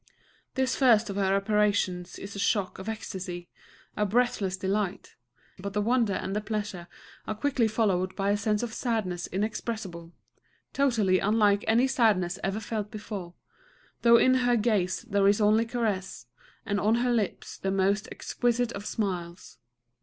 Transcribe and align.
This 0.55 0.75
first 0.75 1.11
of 1.11 1.15
her 1.15 1.35
apparitions 1.35 2.17
is 2.17 2.35
a 2.35 2.39
shock 2.39 2.79
of 2.79 2.89
ecstasy, 2.89 3.49
a 3.95 4.03
breathless 4.03 4.57
delight; 4.57 5.15
but 5.59 5.73
the 5.73 5.79
wonder 5.81 6.13
and 6.15 6.35
the 6.35 6.41
pleasure 6.41 6.87
are 7.27 7.35
quickly 7.35 7.67
followed 7.67 8.15
by 8.15 8.31
a 8.31 8.35
sense 8.37 8.63
of 8.63 8.73
sadness 8.73 9.27
inexpressible, 9.27 10.11
totally 10.73 11.19
unlike 11.19 11.63
any 11.67 11.85
sadness 11.85 12.39
ever 12.43 12.59
felt 12.59 12.89
before, 12.89 13.35
though 14.01 14.17
in 14.17 14.33
her 14.33 14.55
gaze 14.55 15.03
there 15.03 15.27
is 15.27 15.39
only 15.39 15.67
caress, 15.67 16.25
and 16.65 16.79
on 16.79 16.95
her 16.95 17.11
lips 17.13 17.59
the 17.59 17.69
most 17.69 18.07
exquisite 18.11 18.71
of 18.71 18.87
smiles. 18.87 19.59